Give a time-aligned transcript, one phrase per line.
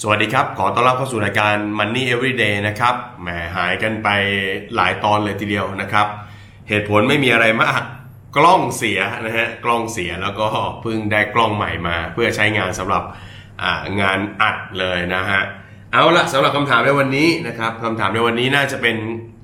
[0.00, 4.08] สวัสดีครับ ขอต้อนรับเข้าสู่รายการ Money Everyday นะครับแหมหายกันไป
[4.74, 6.06] หลายตอนเลยทีเดียวนะครับ
[6.68, 7.82] เหตุผลไม่มีอะไรมาก
[8.36, 10.48] กล้องเสียนะฮะกล้องเสียแล้วก็
[10.82, 13.02] เพิ่งได้กล้องใหม่มา เพื่อใช้งานสำหรับ
[14.00, 15.42] งานอัดเลยนะฮะ
[15.92, 18.96] เอาละสำหรับคำถามในวันนี้นะครับคำถามในวันนี้น่าจะเป็น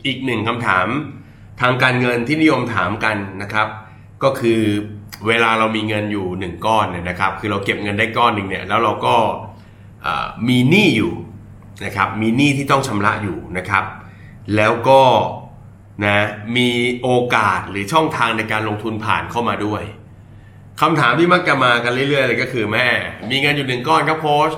[0.07, 0.87] อีกหนึ่งคำถาม
[1.61, 3.69] ทางการเงินที่นิยมถามกันนะครับ
[4.23, 4.61] ก็คือ
[5.27, 9.17] เวลาเรามีเงินอยู่หนึ่งก้อนเนี่ยนะครับ คือเราเก็บเงินได้ก้อนหนึ่งเนี่ยแล้วเราก็
[10.49, 11.13] มีหนี้อยู่
[11.85, 13.85] นะครับมีหนี้ที่ต้องชำระอยู่นะครับ
[14.57, 15.03] แล้วก็
[16.05, 16.27] นะ
[16.57, 16.69] มี
[17.03, 19.83] โอกาสหรือช่องทางในการลงทุนผ่านเข้ามาด้วย
[20.81, 22.87] คำถามที่มักจะมากันเรื่อยๆเลยก็คือแม่
[23.31, 24.53] มีเงินอยู่หนึ่งก้อนครับโค้ช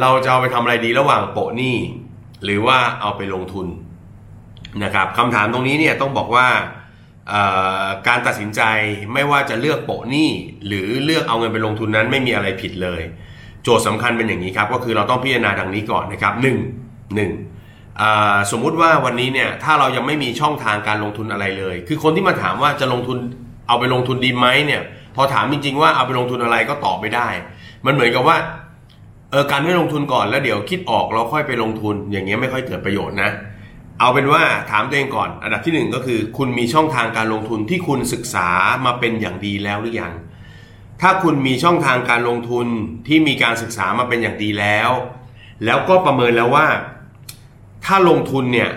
[0.00, 1.76] เราจะเอาไปทำอะไรดีระหว่างโปะหนี้
[2.44, 3.66] หรือว่าเอาไปลงทุน
[4.84, 6.48] นะครับคำถามตรงนี้เนี่ยต้องบอกว่า
[8.08, 8.62] การตัดสินใจ
[9.12, 10.30] ไม่ว่าจะเลือกโปะหนี้
[10.66, 13.02] หรือเลือกเอาเงินไปลงทุนนั้นไม่มีอะไรผิดเลย
[13.68, 16.58] จทย์สำคัญเป็นอย่างนี้ครับ ก็คือเราต้องพิจารณาดังนี้ก่อนนะครับหนึ่ง
[17.14, 17.30] หนึ่ง
[18.50, 23.18] สมมุติว่าวันนี้เนี่ยถ้าเรายังไม่มีช่องทางการลงทุนอะไรเลย คือคนที่มาถามว่าจะลงทุน
[23.68, 24.82] เอาไปลงทุนดีไหมเนี่ย
[25.16, 27.28] พอถามจริงๆว่าเอาไปลงทุนอะไรก็ตอบไม่ได้
[27.86, 28.36] มันเหมือนกับว่า
[29.30, 33.30] เออการไม่ลงทุนก่อนแล้วเดี๋ยวคิดออกเราค่อยไปลงทุนอย่างเงี้ยไม่ค่อยเกิดประโยชน์นะ
[34.00, 38.48] เอาเป็นว่าถามตัวเองก่อน อันดับที่หนึ่งก็คือ คุณมีช่องทางการลงทุนที่คุณศึกษา
[38.86, 40.12] มาเป็นอย่างดีแล้วหรือยัง
[41.02, 42.66] ถ้าคุณมีช่องทางการลงทุน
[43.06, 44.90] ที่มีการศึกษามาเป็นอย่างดีแล้ว
[45.64, 46.66] แล้วก็ประเมินแล้วว่า
[47.84, 48.70] ถ้าลงทุนเนี่ย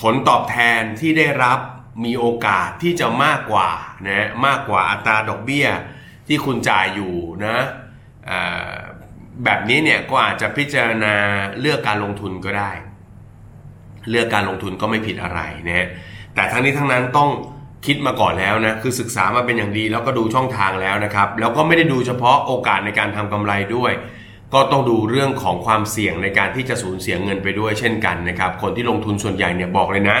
[0.00, 1.58] ผลตอบแทนที่ได้รับ
[2.04, 3.70] มีโอกาสที่จะมากกว่า
[4.08, 5.66] นะมากกว่าอัตราดอกเบี้ย
[6.26, 7.14] ที่คุณจ่ายอยู่
[7.46, 7.58] นะ
[9.44, 11.14] แบบนี้เนี่ยก็อาจจะพิจารณา
[11.60, 12.70] เลือกการลงทุนก็ได้
[14.10, 15.88] เลือกการลงทุนก็ไม่ผิดอะไรนะ
[16.34, 17.30] แต่ทั้งนี้ทั้งนั้นต้อง
[17.86, 23.92] คิดมาก่อนแล้วนะคือศึกษามาเป็นอย่างดีแล้วก็ดูช่องทางแล้วนะครับ แล้วก็ไม่ได้ดูเฉพาะโอกาสในการทำกำไรด้วย
[24.54, 30.18] ก็ต้องดูเรื่องของความเสี่ยงในการที่จะสูญเสียเงินไปด้วยเช่นกันนะครับ คนที่ลงทุนส่วนใหญ่เนี่ยบอกเลยนะ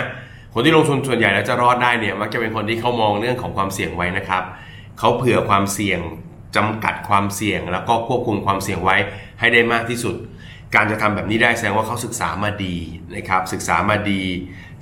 [0.54, 4.42] คนที่ลงทุนส่วนใหญ่แล้วจะรอดได้เนี่ยมักจะเป็นคนที่เขามองเรื่องของความเสี่ยงไว้นะครับ
[4.98, 6.00] เขาเผื่อความเสี่ยง
[6.56, 8.96] จำกัดความเสี่ยง แล้วก็ควบคุมความเสี่ยงไว้
[9.40, 10.14] ให้ได้มากที่สุด
[10.74, 12.76] การจะทำแบบนี้ได้แสดงว่าเขาศึกษามาดี
[13.16, 14.22] นะครับศึกษามาดี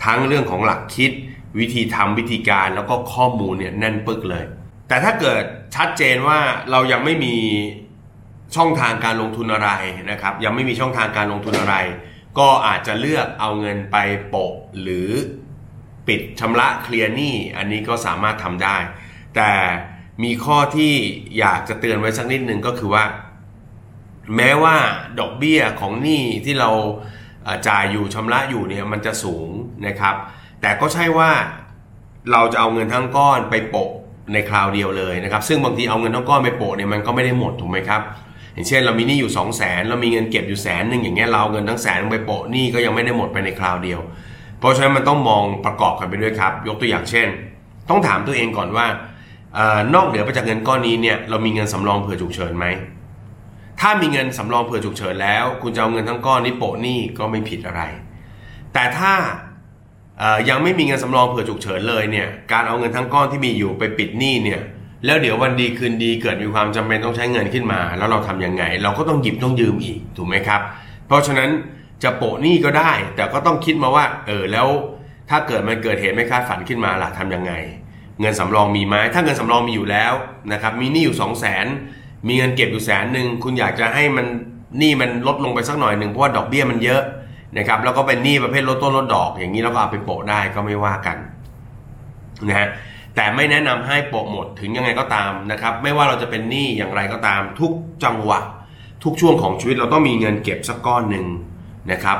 [0.05, 1.13] ทั้งเรื่องของหลักคิด
[1.59, 4.45] วิธีทำวิธีการแล้วก็ข้อมูลเนี่ยแน่นปึกเลย
[4.89, 5.43] แต่ถ้าเกิด
[5.77, 6.39] ชัดเจนว่า
[6.71, 7.37] เรายังไม่มี
[8.57, 9.71] ช่องทางการลงทุนอะไร
[10.11, 11.77] นะครับ ยังไม่มีช่องทางการลงทุนอะไร
[12.39, 13.97] ก็อาจจะเลือกเอาเงินไป
[14.29, 15.11] โปะหรือ
[16.09, 18.77] ปิดชำระเคลียร์หนี้อันนี้ก็สามารถทำได้
[19.37, 19.53] แต่
[20.25, 20.95] มีข้อที่
[21.39, 23.05] อยากจะเตือนไว้สักนิดนึงก็คือว่า
[24.37, 24.77] แม้ว่า
[25.21, 26.71] ดอกเบี้ยของหนี้ที่เรา
[27.69, 29.49] จ่ายอยู่ชำระอยู่เนี่ยมันจะสูง
[29.87, 30.17] นะครับ
[30.61, 31.31] แต่ก็ใช่ว่า
[32.33, 33.91] เราจะเอาเงินทั้งก้อนไปโปะ
[34.33, 38.03] ในคราวเดียวเลยนะครับ ซึ่งบางทีเอาเงินทั้งก้อนไปโปะเนี่ยมันก็ไม่ได้หมดถูกไหมครับ
[38.55, 44.01] อย่างเช่นเรามีหนี้อยู่ 2 0 0แสนเรามีเงินเก็บอยู่แสนหนึ่งอย่างเงี้ยเราเงินทั้งแสนไปโปะหนี้ก็ยังไม่ได้หมดไปในคราวเดียว
[44.59, 47.29] เพราะฉะนั้นมันต้องมองประกอบกันไปด้วยครับ ยกตัวอย่างเช่น
[47.91, 48.87] ต้องถามตัวเองก่อนว่า
[49.95, 52.67] นอกเหนือไปจากเงินก้อนนี้เนี่ยเรามีเงินสำรองเผื่อฉุกเฉินไหม
[53.81, 57.83] ถ้ามีเงินสำรองเผื่อฉุกเฉินแล้ว คุณจะเอาเงินทั้งก้อนนี้โปะหนี้ก็ไม่ผิดอะไร
[58.73, 59.13] แต่ถ้า
[60.49, 64.61] ยังไม่มีเงินสำรองเผื่อฉุกเฉินเลยเนี่ยการเอาเงินทั้งก้อนที่มีอยู่ไปปิดหนี้เนี่ย
[65.07, 70.61] แล้วเดี๋ยววันดีคืนดีเกิดมีความจำเป็นต้องใช้เงินขึ้นมา แล้วเราทํำยังไง เราก็ต้องหยิบต้องยืมอีกถูกไหมครับ
[71.07, 71.51] เพราะฉะนั้น
[72.03, 74.69] จะโปะหนี้ก็ได้ แต่ก็ต้องคิดมาว่า เออแล้ว
[75.31, 77.53] ถ้าเกิดมันเกิดเหตุไม่คาดฝันขึ้นมาล่ะทํำยังไง
[78.21, 80.13] เงินสำรองมีไหมถ้าเงินสำรองมีอยู่แล้ว
[80.53, 81.67] นะครับมีหนี้อยู่2 0 0 0 0น
[82.27, 84.27] มีเงินเก็บอยู่แสนหนึ่งคุณอยากจะให้มัน
[84.79, 87.03] หนี้มันลดลงไปสักหน่อยหนึ่งเพราะว่าดอกเบี้ยมันเยอะ
[87.59, 91.17] นะครับแล้วก็เป็นหนี้ประเภทลดต้นลดดอก อย่างนี้เราก็เอาไปโปะได้ก็ไม่ว่ากัน
[92.49, 92.69] นะฮะ
[93.17, 97.73] แต่ไม่แนะนำให้โปะหมดถึงยังไงก็ตามนะครับ ไม่ว่าเราจะเป็นหนี้อย่างไรก็ตาม ทุก
[98.05, 98.41] จังหวะ
[99.05, 101.27] ทุกช่วงของชีวิตเราต้องมีเงินเก็บสักก้อนหนึ่ง
[101.93, 102.19] นะครับ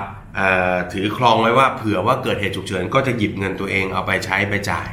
[0.93, 4.89] ถือครองไว้ว่าเผื่อว่าเกิดเหตุฉุกเฉินก็จะหยิบเงินตัวเองเอาไปใช้ไปจ่าย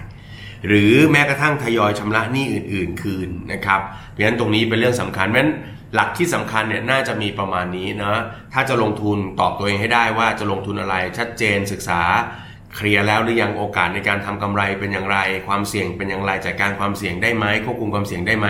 [0.68, 3.82] หรือแม้กระทั่งทยอยชำระหนี้อื่น ๆ คืนนะครับ
[4.12, 5.54] เพราะฉะนั้นตรงนี้เป็นเรื่องสำคัญเพราะฉะนั้น
[5.96, 8.14] หลักที่สำคัญเนี่ยน่าจะมีประมาณนี้นะ
[8.54, 12.02] ถ้าจะลงทุนตอบตัวเองให้ได้ว่าจะลงทุนอะไรชัดเจนศึกษา
[12.76, 15.18] เคลียร์แล้วหรือยังโอกาสในการทำกำไรเป็นอย่างไร
[15.48, 18.48] ความเสี่ยงเป็นอย่างไรจัดการความเสี่ยงได้ไหมควบคุมความเสี่ยงได้ไหม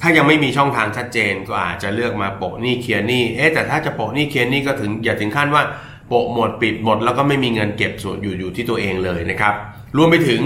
[0.00, 5.62] ถ้ายังไม่มีช่องทางชัดเจนก็อาจจะเลือกมาโปะหนี้เคลียร์หนี้เอ๊แต่ถ้าจะโปะหนี้เคลียร์หนี้ก็ถึงอย่าถึงขั้นว่า
[6.08, 9.54] โปะหมดปิดหมดแล้วก็ไม่มีเงินเก็บส่วนอยู่อยู่ที่ตัวเองเลยนะครับ
[9.96, 10.42] รวมไปถึง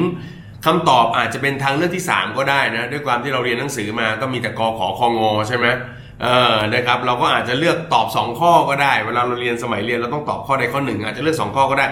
[0.67, 5.67] คำตอบอาจจะเป็นทางเลือกที่ 3 ก็ได้นะ ด้วยความที่เราเรียนหนังสือมาก็มีแต่กอขอคองอใช่ไหม
[6.23, 11.87] เออนะครับเราก็อาจจะเลือกตอบ 2 ข้อก็ได้ เวลาเราเรียนสมัยเรียนเราต้องตอบข้อใดข้อหนึ่ง อาจจะเลือก 2 ข้อก็ได้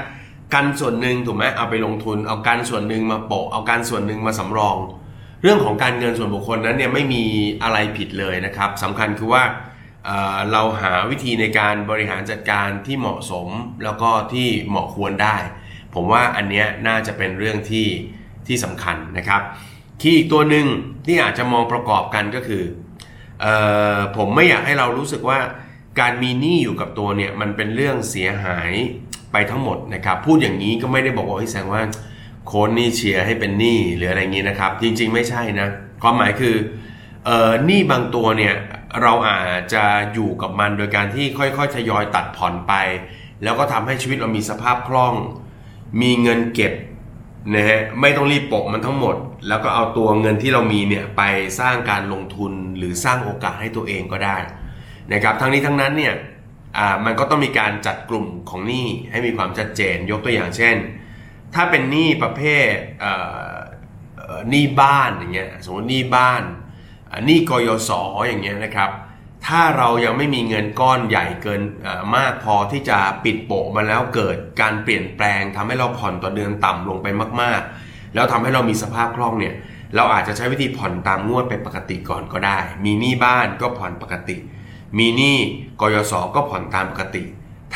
[0.55, 4.77] กันส่วนหนึ่งถูกไหมเอาไปลงทุน เอาการส่วนหนึ่งมาโปะเอาการส่วนหนึ่งมาสำรอง
[5.43, 7.23] เรื่องของการเงินส่วนบุคคลนั้นเนี่ยไม่มี
[7.63, 9.43] อะไรผิดเลยนะครับสำคัญคือว่า
[10.53, 13.49] เราหาวิธีในการบริหารจัดการที่เหมาะสม
[13.85, 15.37] แล้วก็ที่เหมาะควรได้
[15.95, 17.87] ผมว่าอันนี้น่าจะเป็นเรื่องที่
[18.49, 19.43] ที่สำคัญนะครับ
[20.01, 20.67] คีย์อีกตัวหนึ่ง
[21.07, 22.63] ที่อาจจะมองประกอบกันก็คือ
[23.45, 23.47] อ
[23.97, 25.39] อผมไม่อยากให้เรารู้สึกว่า
[26.01, 28.73] การมีหนี้อยู่กับตัวเนี่ยมันเป็นเรื่องเสียหาย
[29.33, 31.83] ไปทั้งหมดนะครับ พูดอย่างนี้ก็ไม่ได้บอกว่าแสดงว่า
[32.47, 35.69] โค้ดนี่เชียร์ให้เป็นหนี้หรืออะไรอย่างนี้นะครับ จริงๆไม่ใช่นะ
[36.03, 36.55] ความหมายคือ
[37.25, 38.55] เออหนี้บางตัวเนี่ย
[39.03, 39.85] เราอาจจะ
[40.15, 42.75] อยู่กับมันโดยการที่ค่อยๆทยอยตัดผ่อนไป
[43.43, 45.15] แล้วก็ทำให้ชีวิตเรามีสภาพคล่อง
[46.03, 46.73] มีเงินเก็บ
[47.55, 49.17] นะฮะไม่ต้องรีบปกมันทั้งหมด
[49.49, 51.23] แล้วก็เอาตัวเงินที่เรามีเนี่ยไป
[51.61, 54.39] สร้างการลงทุนหรือสร้างโอกาสให้ตัวเองก็ได้
[55.13, 56.15] นะครับทั้งนี้ทั้งนั้นเนี่ย
[57.05, 60.77] มันก็ต้องมีการจัดกลุ่มของหนี้ให้มีความชัดเจนยกตัวอย่างเช่น
[61.55, 62.75] ถ้าเป็นหนี้ประเภท
[64.51, 66.43] หนี้บ้านอย่างเงี้ยสมมติหนี้บ้าน
[67.27, 67.91] หนี้กยศ
[68.29, 68.91] อย่างเงี้ยนะครับ
[69.49, 71.63] ถ้าเรายังไม่มีเงินก้อนใหญ่เกิน
[72.17, 77.07] มากพอที่จะปิดโปะมาแล้วเกิดการเปลี่ยนแปลงทำให้เราผ่อนต่อเดือนต่ำลงไป
[77.41, 79.55] มาก ๆ แล้วทำให้เรามีสภาพคล่องเนี่ย
[79.97, 84.37] เราอาจจะใช้วิธีผ่อนตามงวดเป็นปกติก่อนก็ได้ มีหนี้บ้านก็ผ่อนปกติ
[84.99, 85.37] มีหนี้
[85.81, 87.23] กยศก็ผ่อนตามปกติ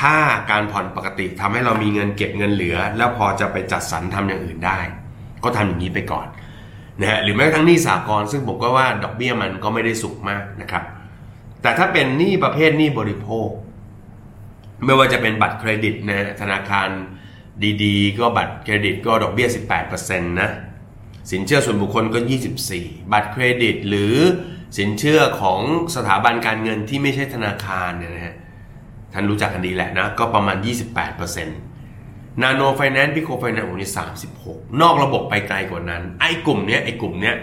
[0.00, 0.16] ถ้า
[0.50, 4.78] การผ่อนปกติทำให้เรามีเงินเก็บเงินเหลือ แล้วพอจะไปจัดสรรทำอย่างอื่นได้
[5.44, 6.26] ก็ทำอย่างนี้ไปก่อน
[7.00, 10.84] นะฮะหรือแม้กระทั่งหนี้สากลซึ่งผมก็ว่าดอกเบี้ยมันก็ไม่ได้สูงมากนะครับ
[11.62, 13.48] แต่ถ้าเป็นหนี้ประเภทหนี้บริโภค
[14.84, 16.88] ไม่ว่าจะเป็นบัตรเครดิตนะธนาคาร
[17.84, 19.48] ดีๆ ก็บัตรเครดิตก็ดอกเบี้ย
[19.88, 20.50] 18%นะ
[21.30, 22.18] สินเชื่อส่วนบุคคลก็
[22.66, 24.16] 24 บัตรเครดิต หรือ
[24.78, 25.60] สินเชื่อของ
[25.96, 28.36] สถาบันการเงินที่ไม่ใช่ธนาคารเนี่ยนะฮะ
[29.12, 30.56] ท่านรู้จักกันดีแหละนะ ก็ประมาณ
[31.30, 33.90] 28%นาโนไฟแนนซ์พิโคไฟแนนซ์โอ้นี่
[34.34, 37.36] 36 นอกระบบไปไกลกว่านั้น ไอ้กลุ่มเนี้ยไอ้กลุ่มเนี้ย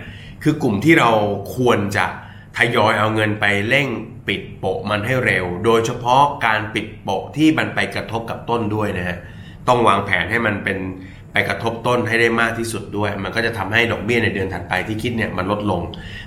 [0.44, 1.12] คือกลุ่มที่เรา
[1.56, 2.06] ควรจะ
[2.58, 3.88] ทยอยเอาเงินไปเร่ง
[4.28, 9.18] ปิดโปะมันให้เร็ว โดยเฉพาะการปิดโปะที่มันไปกระทบกับต้นด้วยนะฮะ
[9.68, 10.78] ต้องวางแผนให้มันเป็น
[11.32, 15.82] ไปกระทบต้นให้ได้มากที่สุดด้วย มันก็จะทำให้ดอกเบี้ยในเดือนถัดไปที่คิดเนี่ยมันลดลง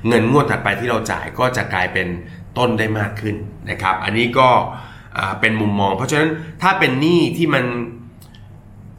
[0.08, 2.06] เงินงวดถัดไปที่เราจ่ายก็จะกลายเป็น
[2.58, 3.36] ต้นได้มากขึ้น
[3.70, 4.48] นะครับ อันนี้ก็
[5.40, 6.30] เป็นมุมมอง เพราะฉะนั้น
[6.62, 7.64] ถ้าเป็นหนี้ที่มัน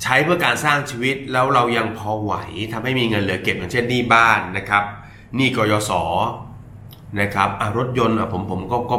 [0.04, 2.34] ใช้เพื่อการสร้างชีวิตแล้วเรายังพอไหว
[2.74, 4.84] ทำให้มีเงินเหลือเก็บอย่างเช่นหนี้บ้านนะครับ
[5.36, 5.92] หนี้กยศ
[7.20, 8.98] นะครับรถยนต์ผมผมก็ก็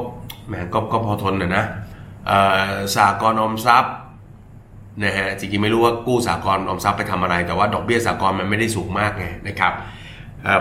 [0.48, 1.64] แหมก็ก็พอทนนะนะ
[2.96, 3.94] สากลออมทรัพย์
[5.02, 9.72] นะฮะจริงๆไม่รู้ว่ากู้สากลออมทรัพย์ไปทำอะไร แต่ว่าดอกเบี้ยสากลมันไม่ได้สูงมากไงนะครับ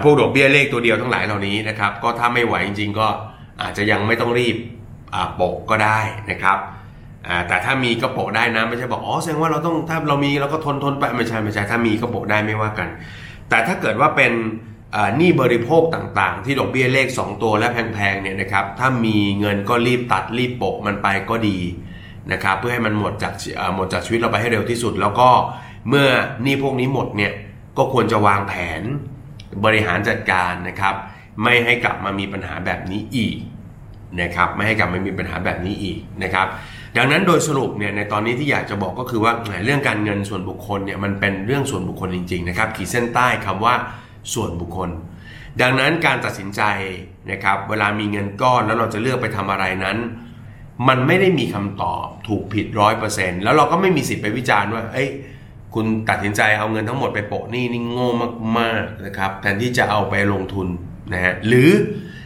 [0.03, 3.07] พวกดอกเบี้ยเลขตัวเดียวทั้งหลายเหล่านี้นะครับก็ถ้าไม่ไหวจริง ๆ ก็
[3.61, 4.55] อาจจะยังไม่ต้องรีบ
[5.35, 5.99] โปะก็ได้
[6.31, 6.57] นะครับ
[7.47, 12.87] แต่ถ้ามีก็โปะได้นะไม่ใช่บอกอ๋อแสดงว่าเราต้องถ้าเรามีเราก็ทนทนไปไม่ใช่ไม่ใช่ถ้ามีก็โปะได้ไม่ว่ากัน
[13.49, 14.33] แต่ถ้าเกิดว่าเป็น
[15.17, 21.57] หนี้บริโภคต่างๆ ที่ดอกเบี้ยเลข 2 ตัวและแพงๆเนี่ยนะครับถ้ามีเงินก็รีบตัดรีบโปะมันไปก็ดี
[22.31, 23.33] นะครับเพื่อให้มันหมดจาก
[23.75, 25.29] หมดจากชีวิตเราไปให้เร็วที่สุด แล้วก็
[25.89, 26.07] เมื่อ
[26.43, 27.31] หนี้พวกนี้หมดเนี่ย
[27.77, 28.81] ก็ควรจะวางแผน
[29.65, 30.95] บริหารจัดการนะครับ
[31.43, 33.35] ไม่ให้กลับมามีปัญหาแบบนี้อีก
[34.21, 36.47] นะครับไม่ให้กลับมามีปัญหาแบบนี้อีกนะครับ
[36.97, 39.31] ดังนั้นโดยสรุปเนี่ยในตอนนี้ที่อยากจะบอกก็คือว่า
[39.65, 43.75] เรื่องการเงินส่วนบุคคลเนี่ยมันเป็นเรื่องส่วนบุคคลจริงๆนะครับขีดเส้นใต้คำว่า
[44.33, 44.89] ส่วนบุคคล
[45.61, 46.61] ดังนั้นการตัดสินใจ
[47.31, 49.97] นะครับเวลามีเงินก้อนแล้วเราจะเลือกไปทำอะไรนั้น
[50.87, 55.09] มันไม่ได้มีคำตอบถูกผิดร้อยเปอร์เซ็นต์แล้วเราก็ไม่มีสิทธิ์ไปวิจารณ์ว่าเอ้ย
[55.73, 58.09] คุณตัดสินใจเอาเงินทั้งหมดไปโปะนี่นี่โง่
[58.57, 60.67] มากๆนะครับแทนที่จะเอาไปลงทุน
[61.13, 61.69] นะฮะหรือ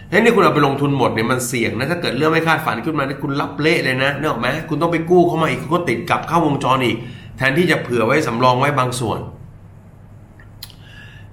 [0.09, 6.97] เฮ้ยนี่คุณเอาไปลงทุนหมดเนี่ยมันเสี่ยงนะถ้าเกิดเรื่องไม่คาดฝันขึ้นมานี่คุณรับเละเลยนะเนอะไหมคุณต้องไปกู้เข้ามาอีกก็ติดกับเข้าวงจรอีก
[7.37, 9.19] แทนที่จะเผื่อไว้สำรองไว้บางส่วน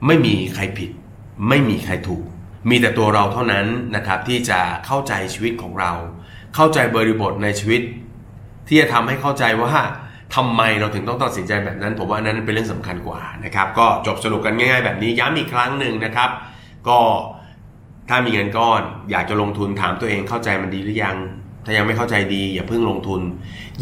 [0.06, 0.90] ไม่มีใครผิด
[1.48, 2.24] ไม่มีใครถูก
[2.70, 3.66] มีแต่ตัวเราเท่านั้น
[3.96, 5.92] นะครับที่จะเข้าใจชีวิตของเรา
[6.54, 7.82] เข้าใจบริบทในชีวิต
[8.68, 9.72] ที่จะทำให้เข้าใจว่า
[10.34, 16.30] ทำไมเราถึงต้องตัดสินใจแบบนั้น ผมว่านั้นเป็นเรื่องสำคัญกว่านะครับ ก็จบสรุปกันง่าย ๆ แบบนี้ย้ำอีกครั้งหนึ่งนะครับ
[16.88, 16.98] ก็
[18.08, 21.16] ถ้ามีเงินก้อน อยากจะลงทุนถามตัวเองเข้าใจมันดีหรือยัง
[21.64, 23.20] ถ้ายังไม่เข้าใจดี อย่าเพิ่งลงทุน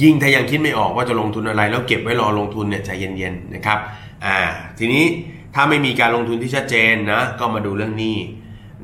[0.03, 3.79] ยิ่งถ้ายังคิดไม่ออกว่าจะลงทุนอะไร แล้วเก็บไว้รอลงทุนเนี่ยใจเย็นๆนะครับ
[4.25, 4.37] อ่า
[4.79, 5.05] ทีนี้
[5.55, 8.19] ถ้าไม่มีการลงทุนที่ชัดเจนนะ ก็มาดูเรื่องหนี้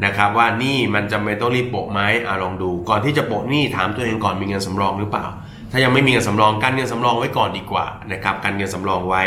[0.05, 5.27] นะครับ ว่านี่มันจำเป็นต้องรีบโปะไหมอ่าลองดู ก่อนที่จะโปะหนี้ถามตัวเองก่อนมีเงินสำรองหรือเปล่า
[5.73, 9.23] ถ้ายังไม่มีเงินสำรองกันเงินสำรองไว้ก่อนดีกว่านะครับกันเงินสำรองไว้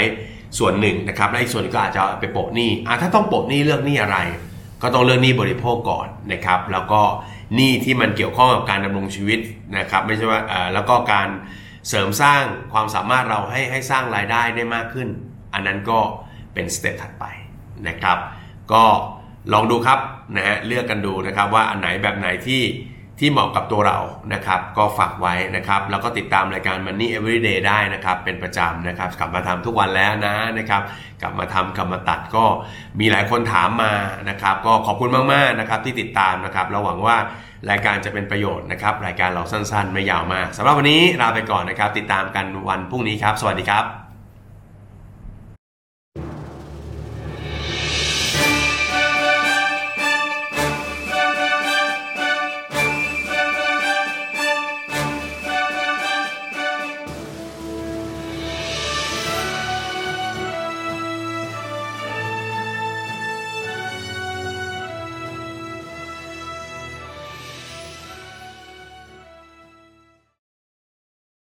[0.57, 4.17] ส่วนหนึ่งนะครับและอีกส่วนก็อาจจะไปโปะหนี้อ่าถ้าต้องโปะหนี้เลือกหนี้อะไร
[4.81, 7.01] ก็ต้องเลือกหนี้บริโภคก่อนนะครับ แล้วก็
[7.55, 9.39] หนี้ที่มันเกี่ยวข้องกับการดำรงชีวิต
[9.77, 11.27] นะครับ ไม่ใช่ว่าอ่าแล้วก็การ
[11.89, 12.43] เสริมสร้าง
[12.73, 15.07] ความสามารถเราให้ให้สร้างรายได้ได้มากขึ้น
[15.53, 15.99] อันนั้นก็
[16.53, 17.25] เป็นสเต็ปถัดไป
[17.87, 18.17] นะครับ
[18.71, 18.83] ก็
[19.53, 19.99] ลองดูครับ
[20.35, 22.63] นะฮะเลือกกันดูนะครับว่าอันไหนแบบไหนที่
[23.19, 23.99] ที่เหมาะกับตัวเรา
[24.33, 30.81] นะครับ ก็ฝากไว้นะครับ แล้วก็ติดตามรายการ Money Everyday ได้นะครับ เป็นประจำนะครับ กลับมาทำทุกวันแล้วนะนะครับ
[31.21, 32.45] กลับมาทำกลับมาตัดก็
[32.99, 33.93] มีหลายคนถามมา
[34.29, 37.17] นะครับ ก็ขอบคุณมากๆนะครับที่ติดตามนะครับเราหวังว่า
[37.69, 44.08] รายการจะเป็นประโยชน์นะครับ รายการเราสั้นๆ ไม่ยาวมากสำหรับวันนี้ลาไปก่อนนะครับ ติดตามกันวันพรุ่งนี้ครับ สวัสดีครับ